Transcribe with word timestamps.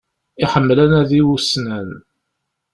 Iḥemmel 0.43 0.77
anadi 0.83 1.21
ussnan. 1.33 1.89